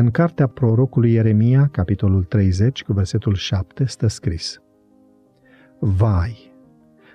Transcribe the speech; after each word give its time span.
În 0.00 0.10
cartea 0.10 0.46
prorocului 0.46 1.12
Ieremia, 1.12 1.68
capitolul 1.72 2.24
30, 2.24 2.82
cu 2.84 2.92
versetul 2.92 3.34
7, 3.34 3.84
stă 3.84 4.06
scris 4.06 4.60
Vai, 5.78 6.54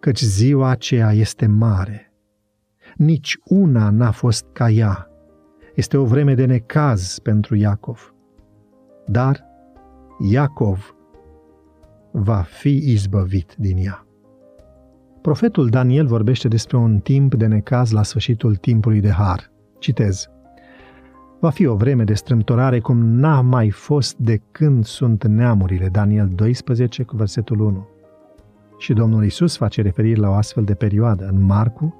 căci 0.00 0.20
ziua 0.20 0.68
aceea 0.68 1.12
este 1.12 1.46
mare, 1.46 2.12
nici 2.96 3.38
una 3.44 3.90
n-a 3.90 4.10
fost 4.10 4.46
ca 4.52 4.70
ea. 4.70 5.10
Este 5.74 5.96
o 5.96 6.04
vreme 6.04 6.34
de 6.34 6.44
necaz 6.44 7.18
pentru 7.18 7.54
Iacov. 7.54 8.14
Dar 9.06 9.44
Iacov 10.30 10.94
va 12.12 12.40
fi 12.40 12.76
izbăvit 12.76 13.54
din 13.58 13.76
ea. 13.76 14.06
Profetul 15.22 15.68
Daniel 15.68 16.06
vorbește 16.06 16.48
despre 16.48 16.76
un 16.76 16.98
timp 16.98 17.34
de 17.34 17.46
necaz 17.46 17.90
la 17.90 18.02
sfârșitul 18.02 18.56
timpului 18.56 19.00
de 19.00 19.10
har. 19.10 19.52
Citez. 19.78 20.28
Va 21.40 21.50
fi 21.50 21.66
o 21.66 21.74
vreme 21.74 22.04
de 22.04 22.14
strâmtorare 22.14 22.80
cum 22.80 22.98
n-a 22.98 23.40
mai 23.40 23.70
fost 23.70 24.16
de 24.16 24.40
când 24.50 24.84
sunt 24.84 25.24
neamurile. 25.24 25.88
Daniel 25.88 26.28
12 26.34 27.02
cu 27.02 27.16
versetul 27.16 27.60
1. 27.60 27.88
Și 28.78 28.92
Domnul 28.92 29.24
Isus 29.24 29.56
face 29.56 29.82
referire 29.82 30.20
la 30.20 30.28
o 30.28 30.32
astfel 30.32 30.64
de 30.64 30.74
perioadă 30.74 31.28
în 31.32 31.44
Marcu, 31.44 31.94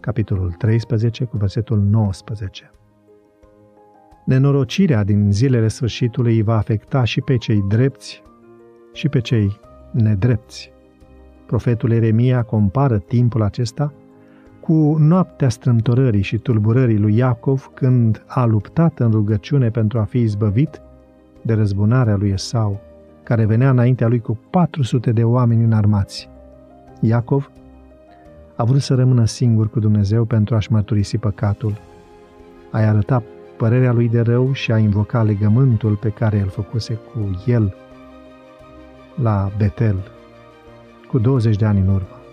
capitolul 0.00 0.52
13 0.52 1.24
cu 1.24 1.36
versetul 1.36 1.78
19. 1.78 2.70
Nenorocirea 4.24 5.04
din 5.04 5.32
zilele 5.32 5.68
sfârșitului 5.68 6.42
va 6.42 6.56
afecta 6.56 7.04
și 7.04 7.20
pe 7.20 7.36
cei 7.36 7.64
drepți 7.68 8.22
și 8.92 9.08
pe 9.08 9.20
cei 9.20 9.60
nedrepți. 9.92 10.72
Profetul 11.46 11.90
Eremia 11.90 12.42
compară 12.42 12.98
timpul 12.98 13.42
acesta 13.42 13.92
cu 14.64 14.96
noaptea 14.98 15.48
strâmtorării 15.48 16.22
și 16.22 16.38
tulburării 16.38 16.98
lui 16.98 17.16
Iacov 17.16 17.70
când 17.74 18.24
a 18.26 18.44
luptat 18.44 18.98
în 18.98 19.10
rugăciune 19.10 19.70
pentru 19.70 19.98
a 19.98 20.02
fi 20.02 20.18
izbăvit 20.18 20.80
de 21.42 21.52
răzbunarea 21.52 22.16
lui 22.16 22.30
Esau, 22.30 22.80
care 23.22 23.44
venea 23.44 23.70
înaintea 23.70 24.08
lui 24.08 24.20
cu 24.20 24.38
400 24.50 25.12
de 25.12 25.24
oameni 25.24 25.64
înarmați. 25.64 26.28
Iacov 27.00 27.50
a 28.56 28.64
vrut 28.64 28.80
să 28.80 28.94
rămână 28.94 29.24
singur 29.24 29.70
cu 29.70 29.80
Dumnezeu 29.80 30.24
pentru 30.24 30.54
a-și 30.54 30.72
mărturisi 30.72 31.18
păcatul. 31.18 31.80
A 32.70 32.78
arăta 32.78 33.22
părerea 33.56 33.92
lui 33.92 34.08
de 34.08 34.20
rău 34.20 34.52
și 34.52 34.72
a 34.72 34.78
invoca 34.78 35.22
legământul 35.22 35.96
pe 35.96 36.08
care 36.08 36.40
îl 36.40 36.48
făcuse 36.48 36.94
cu 36.94 37.42
el 37.46 37.74
la 39.22 39.50
Betel, 39.58 39.96
cu 41.08 41.18
20 41.18 41.56
de 41.56 41.64
ani 41.64 41.80
în 41.80 41.88
urmă. 41.88 42.23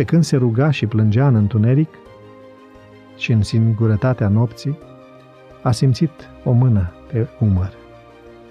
Pe 0.00 0.06
când 0.06 0.24
se 0.24 0.36
ruga 0.36 0.70
și 0.70 0.86
plângea 0.86 1.26
în 1.26 1.34
întuneric 1.34 1.88
și 3.16 3.32
în 3.32 3.42
singurătatea 3.42 4.28
nopții, 4.28 4.78
a 5.62 5.70
simțit 5.70 6.10
o 6.44 6.52
mână 6.52 6.90
pe 7.12 7.28
umăr. 7.40 7.72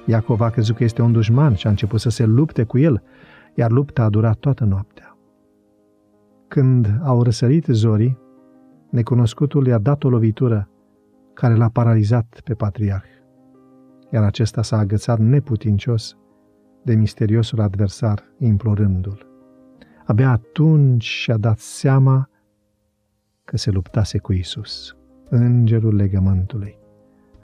Iacov 0.06 0.42
a 0.42 0.50
crezut 0.50 0.76
că 0.76 0.84
este 0.84 1.02
un 1.02 1.12
dușman 1.12 1.56
și 1.56 1.68
a 1.68 1.70
început 1.70 2.00
să 2.00 2.10
se 2.10 2.26
lupte 2.26 2.64
cu 2.64 2.78
el, 2.78 3.04
iar 3.54 3.72
lupta 3.72 4.04
a 4.04 4.10
durat 4.10 4.38
toată 4.38 4.64
noaptea. 4.64 5.18
Când 6.48 7.00
au 7.04 7.24
răsărit 7.24 7.66
zorii, 7.66 8.18
necunoscutul 8.90 9.68
i-a 9.68 9.78
dat 9.78 10.04
o 10.04 10.10
lovitură 10.10 10.70
care 11.34 11.56
l-a 11.56 11.70
paralizat 11.70 12.42
pe 12.44 12.54
patriarh, 12.54 13.10
iar 14.12 14.24
acesta 14.24 14.62
s-a 14.62 14.78
agățat 14.78 15.20
neputincios 15.20 16.18
de 16.84 16.96
misteriosul 16.96 17.62
adversar, 17.62 18.24
implorându-l. 18.38 19.29
Abia 20.10 20.30
atunci 20.30 21.04
și-a 21.04 21.38
dat 21.38 21.60
seama 21.60 22.30
că 23.44 23.58
se 23.58 23.72
luptase 23.72 24.18
cu 24.18 24.34
Isus, 24.34 24.98
îngerul 25.30 25.96
legământului, 25.96 26.78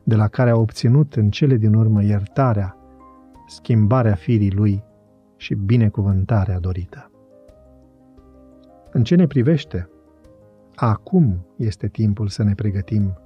de 0.03 0.15
la 0.15 0.27
care 0.27 0.49
a 0.49 0.57
obținut 0.57 1.13
în 1.13 1.29
cele 1.29 1.55
din 1.55 1.73
urmă 1.73 2.03
iertarea, 2.03 2.77
schimbarea 3.47 4.15
firii 4.15 4.51
lui 4.51 4.83
și 5.37 5.53
binecuvântarea 5.53 6.59
dorită. 6.59 7.11
În 8.91 9.03
ce 9.03 9.15
ne 9.15 9.27
privește, 9.27 9.89
acum 10.75 11.45
este 11.55 11.87
timpul 11.87 12.27
să 12.27 12.43
ne 12.43 12.53
pregătim 12.53 13.17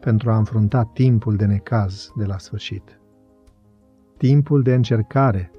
pentru 0.00 0.30
a 0.30 0.36
înfrunta 0.36 0.84
timpul 0.84 1.36
de 1.36 1.46
necaz 1.46 2.12
de 2.16 2.24
la 2.24 2.38
sfârșit. 2.38 3.00
Timpul 4.16 4.62
de 4.62 4.74
încercare 4.74 5.50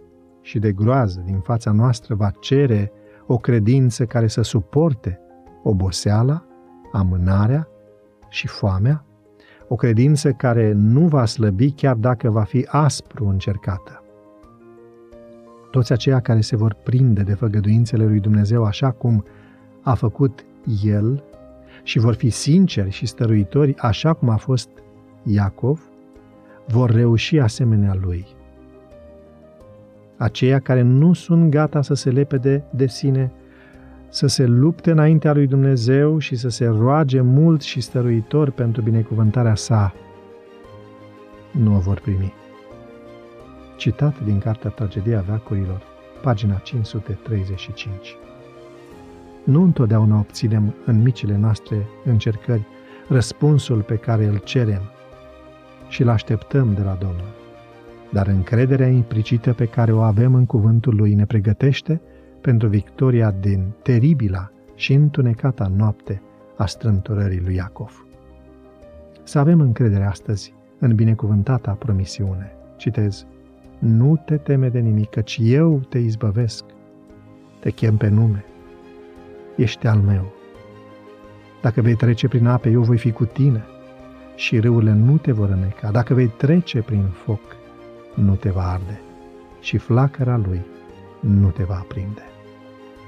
și 0.42 0.60
de 0.60 0.72
groază 0.72 1.22
din 1.26 1.40
fața 1.40 1.72
noastră 1.72 2.16
va 2.16 2.32
cere 2.40 2.92
o 3.32 3.38
credință 3.38 4.06
care 4.06 4.28
să 4.28 4.42
suporte 4.42 5.20
oboseala, 5.64 6.46
amânarea 6.92 7.68
și 8.30 8.48
foamea, 8.48 9.06
o 9.68 9.76
credință 9.76 10.32
care 10.32 10.72
nu 10.72 11.08
va 11.08 11.26
slăbi 11.26 11.72
chiar 11.72 11.96
dacă 11.96 12.30
va 12.30 12.44
fi 12.44 12.66
aspru 12.70 13.28
încercată. 13.28 14.04
Toți 15.72 15.92
aceia 15.92 16.20
care 16.20 16.42
se 16.42 16.56
vor 16.56 16.74
prinde 16.84 17.22
de 17.22 17.34
făgăduințele 17.34 18.06
lui 18.06 18.20
Dumnezeu 18.20 18.64
așa 18.64 18.92
cum 18.92 19.26
a 19.82 19.94
făcut 19.94 20.46
El 20.84 21.24
și 21.84 22.00
vor 22.00 22.14
fi 22.14 22.30
sinceri 22.30 22.90
și 22.90 23.06
stăruitori 23.06 23.78
așa 23.78 24.14
cum 24.14 24.30
a 24.30 24.36
fost 24.36 24.70
Iacov, 25.24 25.82
vor 26.68 26.90
reuși 26.90 27.40
asemenea 27.40 27.94
lui– 28.02 28.28
aceia 30.20 30.60
care 30.60 30.82
nu 30.82 31.14
sunt 31.14 31.50
gata 31.50 31.82
să 31.82 31.94
se 31.94 32.10
lepede 32.10 32.64
de 32.70 32.88
sine, 32.88 33.32
să 34.10 34.28
se 34.28 34.46
lupte 34.46 34.92
înaintea 34.92 35.34
lui 35.34 35.48
Dumnezeu 35.48 36.18
și 36.18 36.36
să 36.36 36.50
se 36.50 36.66
roage 36.66 37.22
mult 37.22 37.62
și 37.62 37.82
stăruitor 37.82 38.52
pentru 38.52 38.82
binecuvântarea 38.82 39.56
sa, 39.56 39.94
nu 41.52 41.76
o 41.76 41.80
vor 41.80 42.00
primi. 42.00 42.34
Citat 43.78 44.24
din 44.24 44.40
Cartea 44.40 44.70
Tragedia 44.70 45.24
Veacurilor, 45.28 45.82
pagina 46.22 46.56
535. 46.56 48.16
Nu 49.44 49.64
întotdeauna 49.64 50.20
obținem 50.20 50.76
în 50.86 51.02
micile 51.02 51.38
noastre 51.38 51.86
încercări 52.06 52.66
răspunsul 53.08 53.82
pe 53.82 53.96
care 53.96 54.26
îl 54.26 54.38
cerem 54.38 54.82
și 55.88 56.02
îl 56.02 56.10
așteptăm 56.10 56.74
de 56.74 56.82
la 56.82 56.98
Domnul 57.00 57.39
dar 58.12 58.28
încrederea 58.28 58.88
implicită 58.88 59.54
pe 59.54 59.66
care 59.66 59.92
o 59.92 60.00
avem 60.00 60.36
în 60.36 60.46
cuvântul 60.46 60.96
lui 60.96 61.14
ne 61.14 61.26
pregătește 61.26 62.02
pentru 62.42 62.68
victoria 62.68 63.32
din 63.32 63.72
teribila 63.82 64.52
și 64.76 64.94
întunecata 64.94 65.72
noapte 65.76 66.22
a 66.58 66.66
strâmtorării 66.66 67.42
lui 67.42 67.56
Iacov. 67.56 68.06
Să 69.24 69.40
avem 69.40 69.60
încredere 69.62 70.04
astăzi 70.04 70.54
în 70.80 70.96
binecuvântata 70.96 71.72
promisiune. 71.72 72.52
Citez, 72.78 73.26
nu 73.80 74.22
te 74.26 74.38
teme 74.38 74.70
de 74.70 74.80
nimic, 74.80 75.10
căci 75.10 75.40
eu 75.42 75.80
te 75.90 75.98
izbăvesc. 75.98 76.64
Te 77.60 77.70
chem 77.70 77.98
pe 77.98 78.08
nume. 78.08 78.46
Ești 79.56 79.88
al 79.88 80.00
meu. 80.00 80.34
Dacă 81.62 81.82
vei 81.82 81.96
trece 81.96 82.28
prin 82.28 82.48
ape, 82.48 82.70
eu 82.70 82.82
voi 82.82 82.98
fi 82.98 83.12
cu 83.12 83.26
tine 83.26 83.64
și 84.36 84.60
râurile 84.60 84.94
nu 84.94 85.18
te 85.18 85.32
vor 85.32 85.50
îneca. 85.50 85.92
Dacă 85.92 86.14
vei 86.14 86.28
trece 86.28 86.82
prin 86.82 87.04
foc, 87.04 87.42
nu 88.20 88.36
te 88.36 88.50
va 88.50 88.72
arde 88.72 89.02
și 89.62 89.78
flacăra 89.78 90.38
lui 90.38 90.62
nu 91.20 91.50
te 91.50 91.64
va 91.64 91.76
aprinde. 91.76 92.22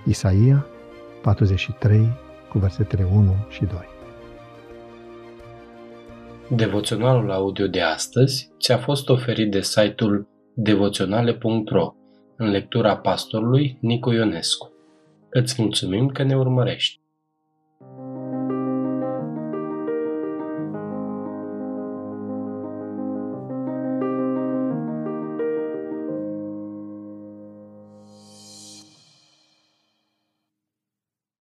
Isaia 0.06 0.66
43 1.22 2.08
cu 2.50 2.60
versetele 2.60 3.08
1 3.14 3.36
și 3.50 3.66
2 3.66 3.78
Devoționalul 6.50 7.32
audio 7.32 7.68
de 7.68 7.82
astăzi 7.82 8.52
ți-a 8.60 8.78
fost 8.78 9.10
oferit 9.10 9.52
de 9.52 9.62
site-ul 9.62 10.28
devoționale.ro 10.54 11.94
în 12.36 12.50
lectura 12.50 12.98
pastorului 12.98 13.78
Nicu 13.82 14.12
Ionescu. 14.12 14.72
Îți 15.30 15.62
mulțumim 15.62 16.08
că 16.08 16.24
ne 16.24 16.38
urmărești! 16.38 17.01